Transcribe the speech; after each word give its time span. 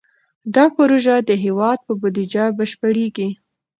دا 0.55 0.65
پروژه 0.77 1.15
د 1.29 1.31
هېواد 1.43 1.79
په 1.85 1.93
بودیجه 1.99 2.43
بشپړېږي. 2.57 3.29